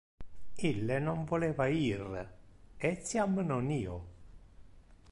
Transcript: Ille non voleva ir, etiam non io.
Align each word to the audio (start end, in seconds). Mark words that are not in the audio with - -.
Ille 0.69 0.95
non 1.07 1.27
voleva 1.31 1.67
ir, 1.81 2.07
etiam 2.91 3.39
non 3.53 3.71
io. 3.79 4.01